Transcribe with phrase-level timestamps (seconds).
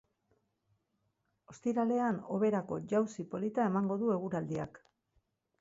[1.53, 4.85] Ostiralean hoberako jauzi polita emango du eguraldiak.